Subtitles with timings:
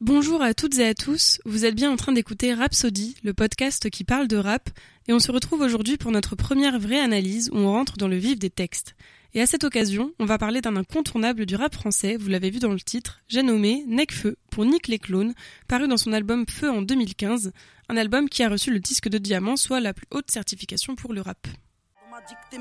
[0.00, 3.88] Bonjour à toutes et à tous, vous êtes bien en train d'écouter Rhapsody, le podcast
[3.90, 4.68] qui parle de rap,
[5.06, 8.16] et on se retrouve aujourd'hui pour notre première vraie analyse où on rentre dans le
[8.16, 8.96] vif des textes.
[9.34, 12.58] Et à cette occasion, on va parler d'un incontournable du rap français, vous l'avez vu
[12.58, 15.32] dans le titre, j'ai nommé Necfeu pour Nick les Clones,
[15.68, 17.52] paru dans son album Feu en 2015,
[17.88, 21.12] un album qui a reçu le disque de diamant, soit la plus haute certification pour
[21.12, 21.46] le rap.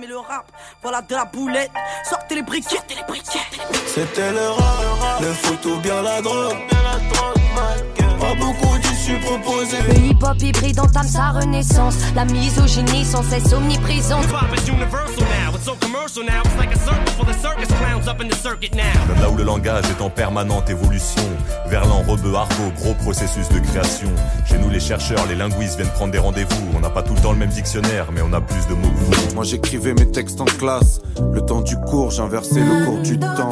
[0.07, 0.45] Le rap,
[0.81, 1.71] voilà de la boulette,
[2.09, 3.61] sortez les briquettes, sortez les briquettes.
[3.87, 6.57] C'était le rap, le foot ou bien la drogue.
[8.19, 9.81] Pas beaucoup d'issues proposées.
[9.87, 11.95] Le hip-hop hybride entame sa renaissance.
[12.15, 14.25] La misogynie sans cesse omniprésente.
[19.21, 21.23] Là où le langage est en permanente évolution,
[21.67, 24.09] Verlan, rebeu, argot, gros processus de création.
[24.45, 26.71] Chez nous, les chercheurs, les linguistes viennent prendre des rendez-vous.
[26.75, 28.89] On n'a pas tout le temps le même dictionnaire, mais on a plus de mots
[28.89, 29.35] que vous.
[29.35, 30.99] Moi j'écrivais mes textes en classe.
[31.31, 33.49] Le temps du cours, j'inversais le cours du temps.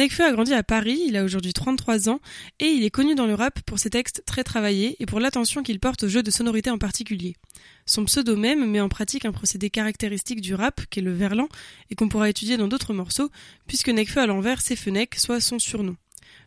[0.00, 2.20] Nekfeu a grandi à Paris, il a aujourd'hui 33 ans,
[2.58, 5.62] et il est connu dans le rap pour ses textes très travaillés et pour l'attention
[5.62, 7.36] qu'il porte au jeu de sonorité en particulier.
[7.84, 11.50] Son pseudo même met en pratique un procédé caractéristique du rap, qui est le verlan,
[11.90, 13.28] et qu'on pourra étudier dans d'autres morceaux,
[13.66, 15.96] puisque Nekfeu à l'envers c'est Fenech, soit son surnom.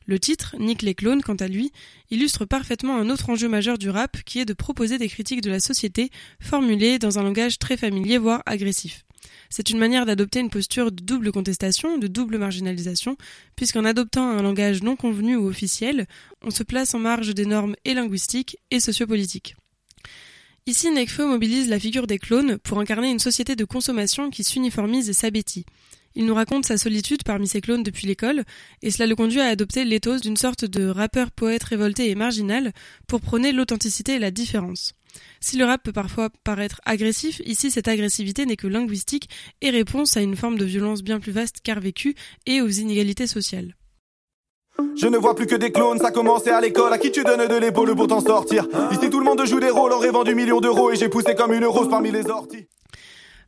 [0.08, 1.72] Le titre, Nick les clones, quant à lui,
[2.10, 5.52] illustre parfaitement un autre enjeu majeur du rap, qui est de proposer des critiques de
[5.52, 9.06] la société formulées dans un langage très familier, voire agressif.
[9.50, 13.18] C'est une manière d'adopter une posture de double contestation, de double marginalisation,
[13.56, 16.08] puisqu'en adoptant un langage non convenu ou officiel,
[16.42, 19.56] on se place en marge des normes et linguistiques et sociopolitiques.
[20.66, 25.10] Ici, Nekfeu mobilise la figure des clones pour incarner une société de consommation qui s'uniformise
[25.10, 25.66] et s'abétit.
[26.16, 28.44] Il nous raconte sa solitude parmi ses clones depuis l'école,
[28.82, 32.72] et cela le conduit à adopter l'éthos d'une sorte de rappeur poète révolté et marginal
[33.08, 34.94] pour prôner l'authenticité et la différence.
[35.40, 39.30] Si le rap peut parfois paraître agressif, ici cette agressivité n'est que linguistique
[39.62, 43.28] et réponse à une forme de violence bien plus vaste qu'art vécu et aux inégalités
[43.28, 43.76] sociales.
[44.96, 46.94] Je ne vois plus que des clones, ça commençait à l'école.
[46.94, 48.68] À qui tu donnes de l'épaule pour t'en sortir?
[48.92, 51.36] Ici tout le monde joue des rôles en rêvant du million d'euros et j'ai poussé
[51.36, 52.68] comme une rose parmi les orties.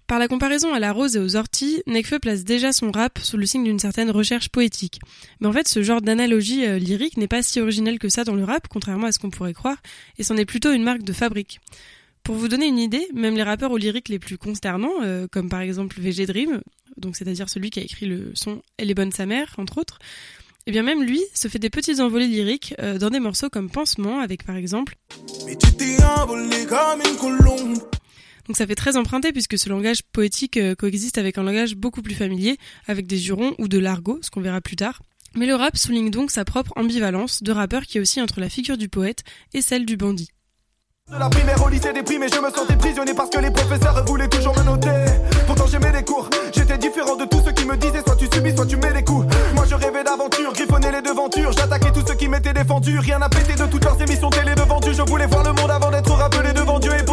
[0.07, 3.37] Par la comparaison à la rose et aux orties, Nekfeu place déjà son rap sous
[3.37, 4.99] le signe d'une certaine recherche poétique.
[5.39, 8.35] Mais en fait, ce genre d'analogie euh, lyrique n'est pas si originel que ça dans
[8.35, 9.77] le rap, contrairement à ce qu'on pourrait croire,
[10.19, 11.59] et c'en est plutôt une marque de fabrique.
[12.23, 15.49] Pour vous donner une idée, même les rappeurs aux lyriques les plus consternants, euh, comme
[15.49, 16.61] par exemple VG Dream,
[16.97, 19.97] donc c'est-à-dire celui qui a écrit le son Elle est bonne sa mère, entre autres,
[20.67, 23.49] et eh bien même lui se fait des petites envolées lyriques euh, dans des morceaux
[23.49, 24.97] comme Pansement, avec par exemple...
[28.47, 32.01] donc ça fait très emprunté puisque ce langage poétique euh, coexiste avec un langage beaucoup
[32.01, 32.57] plus familier,
[32.87, 35.01] avec des jurons ou de l'argot, ce qu'on verra plus tard.
[35.35, 38.49] Mais le rap souligne donc sa propre ambivalence de rappeur qui est aussi entre la
[38.49, 39.23] figure du poète
[39.53, 40.29] et celle du bandit.
[41.11, 44.27] De la primaire au lycée déprimé, je me sentais prisonnier parce que les professeurs voulaient
[44.27, 45.05] toujours me noter.
[45.45, 48.55] Pourtant j'aimais les cours, j'étais différent de tous ceux qui me disaient soit tu subis,
[48.55, 49.27] soit tu mets les coups.
[49.53, 52.97] Moi je rêvais d'aventure, griffonnais les devantures, j'attaquais tous ceux qui m'étaient défendus.
[52.97, 54.93] Rien n'a pété de toutes leurs émissions télé devant Dieu.
[54.93, 56.91] Je voulais voir le monde avant d'être rappelé devant Dieu.
[56.99, 57.04] Et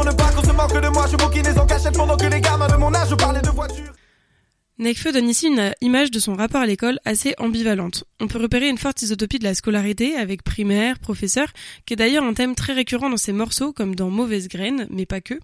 [4.82, 8.02] Nekfeu donne ici une image de son rapport à l'école assez ambivalente.
[8.18, 11.46] On peut repérer une forte isotopie de la scolarité avec primaire, professeur,
[11.86, 15.06] qui est d'ailleurs un thème très récurrent dans ses morceaux comme dans Mauvaise graine, mais
[15.06, 15.34] pas que.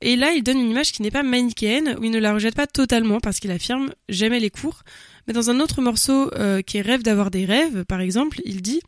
[0.00, 2.54] Et là, il donne une image qui n'est pas manichéenne, où il ne la rejette
[2.54, 4.82] pas totalement parce qu'il affirme j'aimais les cours.
[5.26, 8.62] Mais dans un autre morceau euh, qui est Rêve d'avoir des rêves, par exemple, il
[8.62, 8.80] dit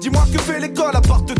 [0.00, 1.34] Dis-moi que fait l'école à part thé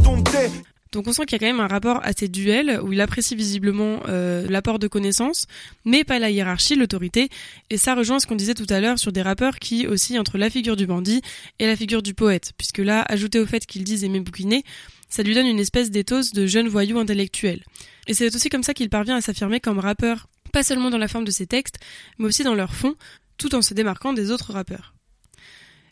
[0.93, 3.37] donc on sent qu'il y a quand même un rapport assez duel où il apprécie
[3.37, 5.47] visiblement euh, l'apport de connaissances,
[5.85, 7.29] mais pas la hiérarchie, l'autorité.
[7.71, 10.37] Et ça rejoint ce qu'on disait tout à l'heure sur des rappeurs qui oscillent entre
[10.37, 11.23] la figure du bandit
[11.59, 14.65] et la figure du poète, puisque là, ajouté au fait qu'ils disent aimer bouquiner,
[15.09, 17.63] ça lui donne une espèce d'éthos de jeune voyou intellectuel.
[18.09, 21.09] Et c'est aussi comme ça qu'il parvient à s'affirmer comme rappeur, pas seulement dans la
[21.09, 21.79] forme de ses textes,
[22.19, 22.95] mais aussi dans leur fond,
[23.37, 24.95] tout en se démarquant des autres rappeurs.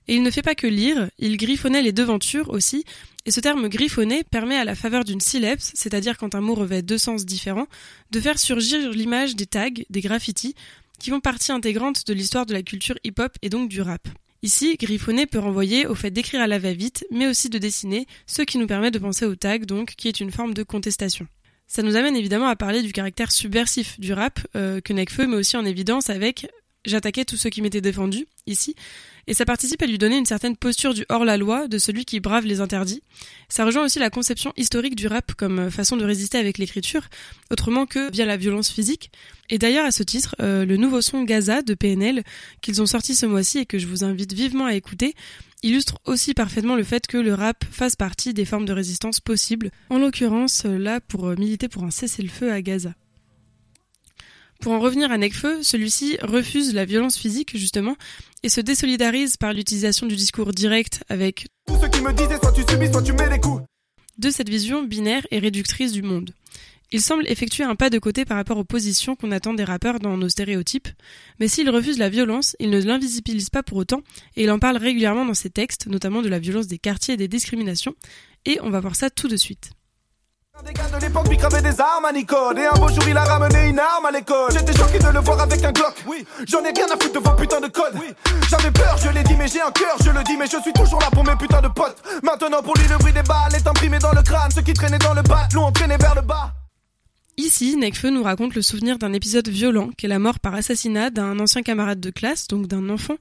[0.08, 2.84] Et il ne fait pas que lire, il griffonnait les devantures aussi,
[3.26, 6.80] et ce terme griffonner permet à la faveur d'une syllabe, c'est-à-dire quand un mot revêt
[6.80, 7.66] deux sens différents,
[8.10, 10.54] de faire surgir l'image des tags, des graffitis,
[10.98, 14.08] qui font partie intégrante de l'histoire de la culture hip-hop et donc du rap.
[14.42, 18.42] Ici, griffonner peut renvoyer au fait d'écrire à la va-vite, mais aussi de dessiner, ce
[18.42, 21.26] qui nous permet de penser au tag, donc, qui est une forme de contestation.
[21.66, 25.36] Ça nous amène évidemment à parler du caractère subversif du rap, euh, que Nekfeu met
[25.36, 26.48] aussi en évidence avec
[26.84, 28.74] J'attaquais tous ceux qui m'étaient défendus, ici,
[29.26, 32.46] et ça participe à lui donner une certaine posture du hors-la-loi, de celui qui brave
[32.46, 33.02] les interdits.
[33.48, 37.08] Ça rejoint aussi la conception historique du rap comme façon de résister avec l'écriture,
[37.50, 39.10] autrement que via la violence physique.
[39.50, 42.22] Et d'ailleurs, à ce titre, euh, le nouveau son Gaza de PNL,
[42.62, 45.14] qu'ils ont sorti ce mois-ci et que je vous invite vivement à écouter,
[45.62, 49.72] illustre aussi parfaitement le fait que le rap fasse partie des formes de résistance possibles,
[49.90, 52.94] en l'occurrence là pour militer pour un cessez-le-feu à Gaza.
[54.60, 57.96] Pour en revenir à Nekfeu, celui-ci refuse la violence physique justement
[58.42, 62.52] et se désolidarise par l'utilisation du discours direct avec Tous ceux qui me disaient soit
[62.52, 63.62] tu subis, soit tu mets les coups.
[64.18, 66.32] de cette vision binaire et réductrice du monde.
[66.90, 70.00] Il semble effectuer un pas de côté par rapport aux positions qu'on attend des rappeurs
[70.00, 70.88] dans nos stéréotypes,
[71.38, 74.02] mais s'il refuse la violence, il ne l'invisibilise pas pour autant,
[74.36, 77.18] et il en parle régulièrement dans ses textes, notamment de la violence des quartiers et
[77.18, 77.94] des discriminations,
[78.46, 79.70] et on va voir ça tout de suite.
[80.64, 81.28] Des gars de l'époque
[81.62, 82.58] des armes à Nicole.
[82.58, 84.50] Et un beau jour il a ramené une arme à l'école.
[84.52, 85.94] J'étais choqué de le voir avec un Glock.
[86.06, 87.94] Oui, j'en ai rien à foutre de vos putains de codes.
[87.94, 88.12] Oui,
[88.48, 90.72] j'avais peur, je l'ai dit mais j'ai un cœur, je le dis mais je suis
[90.72, 92.02] toujours là pour mes putains de potes.
[92.22, 94.50] Maintenant pour lui le bruit des balles est imprimé dans le crâne.
[94.50, 96.52] Ceux qui traînaient dans le bas l'ont entraîné vers le bas.
[97.36, 101.38] Ici, Nekfeu nous raconte le souvenir d'un épisode violent qu'est la mort par assassinat d'un
[101.38, 103.14] ancien camarade de classe, donc d'un enfant,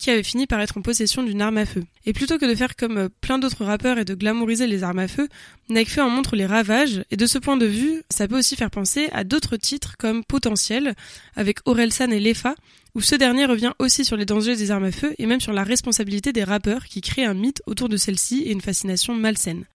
[0.00, 1.84] qui avait fini par être en possession d'une arme à feu.
[2.06, 4.98] Et plutôt que de faire comme euh, plein d'autres rappeurs et de glamouriser les armes
[4.98, 5.28] à feu,
[5.68, 8.70] Nekfeu en montre les ravages, et de ce point de vue, ça peut aussi faire
[8.70, 10.94] penser à d'autres titres comme Potentiel,
[11.36, 12.54] avec Orelsan et Lefa,
[12.94, 15.52] où ce dernier revient aussi sur les dangers des armes à feu et même sur
[15.52, 19.66] la responsabilité des rappeurs qui créent un mythe autour de celle-ci et une fascination malsaine.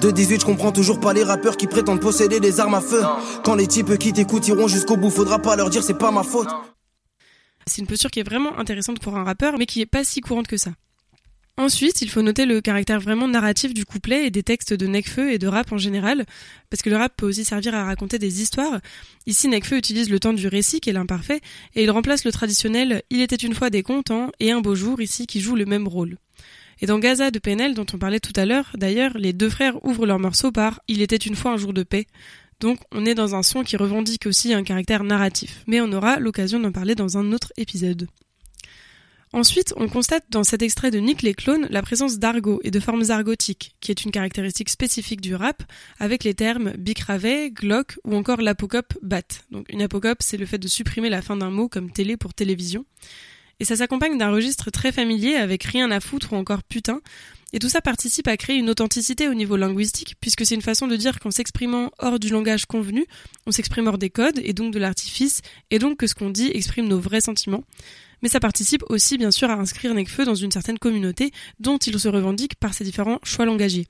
[0.00, 3.02] De 18, je comprends toujours pas les rappeurs qui prétendent posséder des armes à feu.
[3.44, 6.22] Quand les types qui t'écoutent iront jusqu'au bout, faudra pas leur dire c'est pas ma
[6.22, 6.48] faute.
[7.66, 10.20] C'est une posture qui est vraiment intéressante pour un rappeur, mais qui est pas si
[10.20, 10.72] courante que ça.
[11.58, 15.32] Ensuite, il faut noter le caractère vraiment narratif du couplet et des textes de Nekfeu
[15.32, 16.24] et de rap en général,
[16.70, 18.80] parce que le rap peut aussi servir à raconter des histoires.
[19.26, 21.40] Ici, Nekfeu utilise le temps du récit, qui est l'imparfait,
[21.74, 25.02] et il remplace le traditionnel Il était une fois des contents et un beau jour
[25.02, 26.16] ici qui joue le même rôle.
[26.82, 29.82] Et dans Gaza de PNL, dont on parlait tout à l'heure, d'ailleurs, les deux frères
[29.84, 32.08] ouvrent leur morceau par Il était une fois un jour de paix.
[32.58, 35.62] Donc on est dans un son qui revendique aussi un caractère narratif.
[35.68, 38.08] Mais on aura l'occasion d'en parler dans un autre épisode.
[39.32, 42.80] Ensuite, on constate dans cet extrait de Nick les clones la présence d'argot et de
[42.80, 45.62] formes argotiques, qui est une caractéristique spécifique du rap,
[46.00, 49.22] avec les termes bicravet, glock ou encore l'apocope bat.
[49.52, 52.34] Donc une apocope, c'est le fait de supprimer la fin d'un mot comme télé pour
[52.34, 52.84] télévision.
[53.62, 57.00] Et ça s'accompagne d'un registre très familier avec rien à foutre ou encore putain.
[57.52, 60.88] Et tout ça participe à créer une authenticité au niveau linguistique, puisque c'est une façon
[60.88, 63.06] de dire qu'en s'exprimant hors du langage convenu,
[63.46, 66.50] on s'exprime hors des codes et donc de l'artifice, et donc que ce qu'on dit
[66.52, 67.62] exprime nos vrais sentiments.
[68.20, 71.30] Mais ça participe aussi bien sûr à inscrire Nekfeu dans une certaine communauté
[71.60, 73.86] dont il se revendique par ses différents choix langagiers.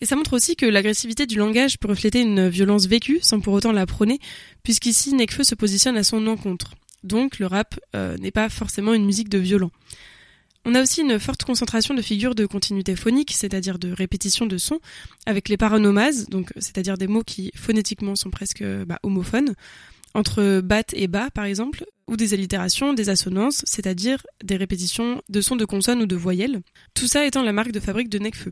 [0.00, 3.52] Et ça montre aussi que l'agressivité du langage peut refléter une violence vécue sans pour
[3.52, 4.18] autant la prôner,
[4.62, 6.72] puisqu'ici Nekfeu se positionne à son encontre.
[7.04, 9.70] Donc le rap euh, n'est pas forcément une musique de violent.
[10.64, 14.58] On a aussi une forte concentration de figures de continuité phonique, c'est-à-dire de répétition de
[14.58, 14.78] sons,
[15.26, 19.54] avec les paronomases, donc c'est-à-dire des mots qui phonétiquement sont presque bah, homophones,
[20.14, 25.40] entre bat et bas par exemple, ou des allitérations, des assonances, c'est-à-dire des répétitions de
[25.40, 26.60] sons de consonnes ou de voyelles.
[26.94, 28.50] Tout ça étant la marque de fabrique de Necfeu.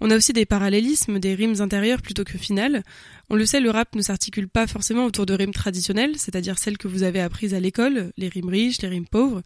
[0.00, 2.82] On a aussi des parallélismes, des rimes intérieures plutôt que finales.
[3.30, 6.78] On le sait, le rap ne s'articule pas forcément autour de rimes traditionnelles, c'est-à-dire celles
[6.78, 9.42] que vous avez apprises à l'école, les rimes riches, les rimes pauvres,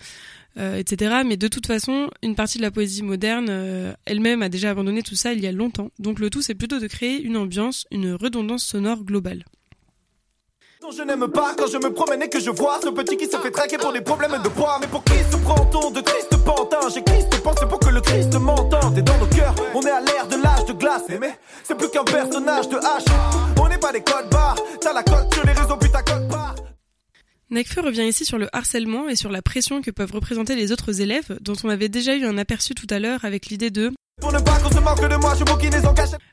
[0.58, 1.22] euh, etc.
[1.26, 5.02] Mais de toute façon, une partie de la poésie moderne euh, elle-même a déjà abandonné
[5.02, 5.90] tout ça il y a longtemps.
[5.98, 9.44] Donc le tout, c'est plutôt de créer une ambiance, une redondance sonore globale.
[10.90, 13.36] Je n'aime pas quand je me promène et que je vois ce petit qui se
[13.36, 14.78] fait traquer pour des problèmes de poids.
[14.80, 18.34] Mais pour qui se prend-on de triste pantin J'ai Christ pensé pour que le Christ
[18.34, 18.98] m'entende.
[18.98, 21.02] Et dans nos cœurs, on est à l'ère de l'âge de glace.
[21.08, 23.04] Et mais c'est plus qu'un personnage de H.
[23.60, 24.56] On n'est pas des codes barres.
[24.80, 26.56] T'as la cote sur les réseaux, puis ta cote barre.
[27.50, 31.00] Nekfeu revient ici sur le harcèlement et sur la pression que peuvent représenter les autres
[31.00, 33.92] élèves, dont on avait déjà eu un aperçu tout à l'heure avec l'idée de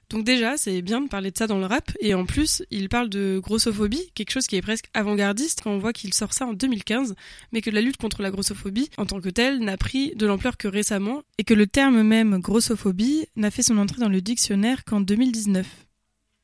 [0.09, 2.89] Donc déjà, c'est bien de parler de ça dans le rap, et en plus, il
[2.89, 6.45] parle de grossophobie, quelque chose qui est presque avant-gardiste quand on voit qu'il sort ça
[6.45, 7.15] en 2015,
[7.51, 10.57] mais que la lutte contre la grossophobie, en tant que telle, n'a pris de l'ampleur
[10.57, 14.83] que récemment, et que le terme même grossophobie n'a fait son entrée dans le dictionnaire
[14.83, 15.65] qu'en 2019.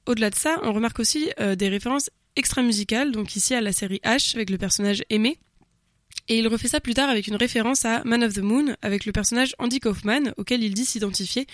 [0.08, 4.02] Au-delà de ça, on remarque aussi euh, des références extra-musicales, donc ici à la série
[4.04, 5.40] H, avec le personnage Aimé,
[6.28, 9.06] et il refait ça plus tard avec une référence à Man of the Moon, avec
[9.06, 11.48] le personnage Andy Kaufman, auquel il dit s'identifier,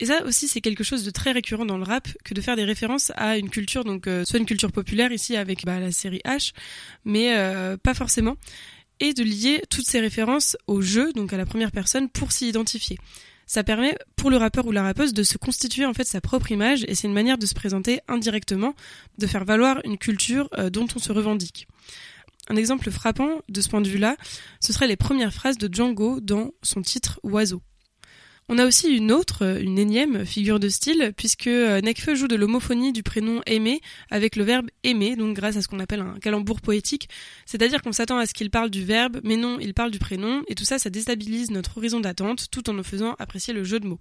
[0.00, 2.56] et ça aussi, c'est quelque chose de très récurrent dans le rap que de faire
[2.56, 5.92] des références à une culture, donc euh, soit une culture populaire ici avec bah, la
[5.92, 6.52] série H,
[7.04, 8.36] mais euh, pas forcément,
[8.98, 12.48] et de lier toutes ces références au jeu, donc à la première personne, pour s'y
[12.48, 12.98] identifier.
[13.44, 16.52] Ça permet pour le rappeur ou la rappeuse de se constituer en fait sa propre
[16.52, 18.74] image et c'est une manière de se présenter indirectement,
[19.18, 21.66] de faire valoir une culture euh, dont on se revendique.
[22.50, 24.16] Un exemple frappant de ce point de vue-là,
[24.58, 27.62] ce serait les premières phrases de Django dans son titre Oiseau.
[28.48, 32.26] On a aussi une autre, euh, une énième figure de style, puisque euh, Nekfeu joue
[32.26, 33.80] de l'homophonie du prénom aimer
[34.10, 37.08] avec le verbe aimer, donc grâce à ce qu'on appelle un calembour poétique.
[37.46, 40.42] C'est-à-dire qu'on s'attend à ce qu'il parle du verbe, mais non, il parle du prénom,
[40.48, 43.78] et tout ça, ça déstabilise notre horizon d'attente, tout en nous faisant apprécier le jeu
[43.78, 44.00] de mots.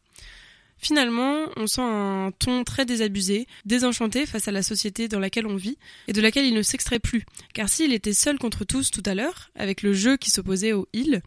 [0.81, 5.57] Finalement, on sent un ton très désabusé, désenchanté face à la société dans laquelle on
[5.57, 7.25] vit et de laquelle il ne s'extrait plus.
[7.53, 10.87] Car s'il était seul contre tous tout à l'heure, avec le jeu qui s'opposait au
[10.93, 11.21] il,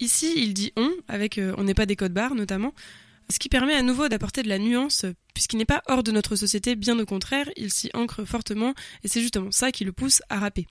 [0.00, 2.74] ici il dit on, avec euh, on n'est pas des codes barres notamment,
[3.30, 6.36] ce qui permet à nouveau d'apporter de la nuance, puisqu'il n'est pas hors de notre
[6.36, 10.20] société, bien au contraire, il s'y ancre fortement, et c'est justement ça qui le pousse
[10.28, 10.66] à rapper.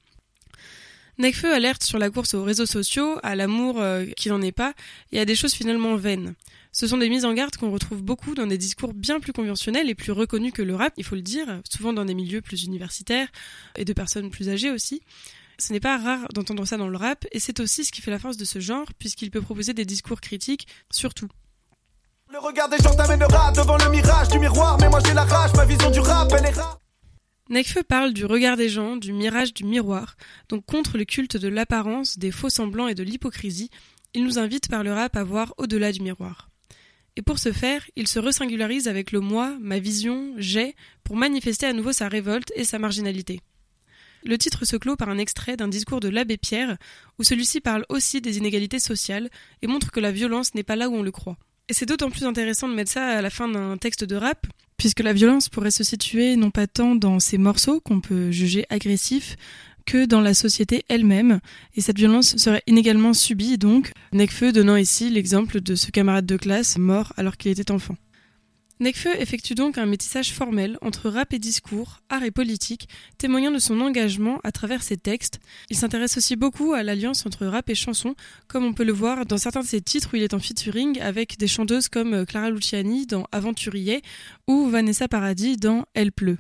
[1.18, 4.74] Necfeu alerte sur la course aux réseaux sociaux, à l'amour euh, qui n'en est pas,
[5.12, 6.36] et à des choses finalement vaines.
[6.76, 9.92] Ce sont des mises en garde qu'on retrouve beaucoup dans des discours bien plus conventionnels
[9.92, 12.64] et plus reconnus que le rap, il faut le dire, souvent dans des milieux plus
[12.64, 13.28] universitaires
[13.76, 15.04] et de personnes plus âgées aussi.
[15.60, 18.10] Ce n'est pas rare d'entendre ça dans le rap, et c'est aussi ce qui fait
[18.10, 21.28] la force de ce genre, puisqu'il peut proposer des discours critiques, surtout.
[22.32, 25.52] Le regard des gens t'amènera devant le mirage du miroir, mais moi j'ai la rage,
[25.56, 26.80] ma vision du rap, elle est rare.
[27.50, 30.16] Nekfeu parle du regard des gens, du mirage du miroir,
[30.50, 33.70] donc contre le culte de l'apparence, des faux semblants et de l'hypocrisie,
[34.16, 36.50] il nous invite par le rap à voir au-delà du miroir.
[37.16, 41.68] Et pour ce faire, il se resingularise avec le moi, ma vision, j'ai, pour manifester
[41.68, 43.40] à nouveau sa révolte et sa marginalité.
[44.26, 46.78] Le titre se clôt par un extrait d'un discours de l'abbé Pierre,
[47.20, 49.30] où celui-ci parle aussi des inégalités sociales
[49.62, 51.38] et montre que la violence n'est pas là où on le croit.
[51.70, 54.48] Et c'est d'autant plus intéressant de mettre ça à la fin d'un texte de rap,
[54.78, 58.66] puisque la violence pourrait se situer non pas tant dans ces morceaux qu'on peut juger
[58.70, 59.36] agressifs,
[59.86, 61.40] que dans la société elle-même,
[61.76, 66.38] et cette violence serait inégalement subie donc, Necfeu donnant ici l'exemple de ce camarade de
[66.38, 67.96] classe mort alors qu'il était enfant.
[68.80, 73.60] Necfeu effectue donc un métissage formel entre rap et discours, art et politique, témoignant de
[73.60, 75.40] son engagement à travers ses textes.
[75.70, 78.16] Il s'intéresse aussi beaucoup à l'alliance entre rap et chanson,
[78.48, 81.00] comme on peut le voir dans certains de ses titres où il est en featuring
[81.00, 84.02] avec des chanteuses comme Clara Luciani dans Aventurier
[84.48, 86.40] ou Vanessa Paradis dans Elle pleut.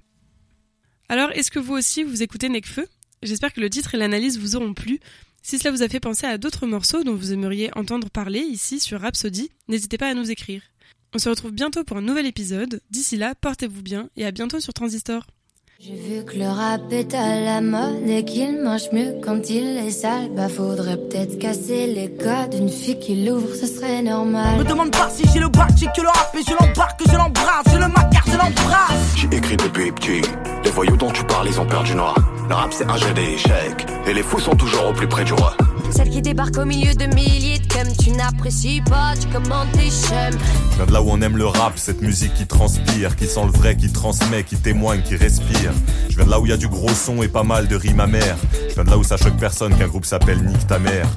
[1.09, 2.87] Alors, est-ce que vous aussi vous écoutez Necfeu
[3.23, 4.99] J'espère que le titre et l'analyse vous auront plu.
[5.41, 8.79] Si cela vous a fait penser à d'autres morceaux dont vous aimeriez entendre parler ici
[8.79, 10.61] sur Rhapsody, n'hésitez pas à nous écrire.
[11.13, 12.81] On se retrouve bientôt pour un nouvel épisode.
[12.89, 15.27] D'ici là, portez-vous bien et à bientôt sur Transistor.
[15.85, 19.75] J'ai vu que le rap est à la mode et qu'il marche mieux quand il
[19.85, 20.29] est sale.
[20.33, 22.53] Bah faudrait peut-être casser les codes.
[22.57, 24.59] Une fille qui l'ouvre, ce serait normal.
[24.59, 27.17] Me demande pas si j'ai le bac, j'ai que le rap et je l'embarque, je
[27.17, 29.15] l'embrasse, je le macar, je l'embrasse.
[29.17, 30.21] J'ai écrit depuis petit.
[30.63, 32.15] Les voyous dont tu parles, ils ont perdu noir.
[32.47, 33.85] Le rap c'est un jeu d'échecs.
[34.07, 35.53] Et les fous sont toujours au plus près du roi.
[35.95, 39.89] Celle qui débarque au milieu de milliers de comme tu n'apprécies pas, tu commandes tes
[39.89, 40.39] chums.
[40.71, 43.43] Je viens de là où on aime le rap, cette musique qui transpire, qui sent
[43.45, 45.71] le vrai, qui transmet, qui témoigne, qui respire.
[46.09, 47.75] Je viens de là où il y a du gros son et pas mal de
[47.75, 48.37] rimes amères.
[48.69, 51.07] Je viens de là où ça choque personne qu'un groupe s'appelle Nick ta mère.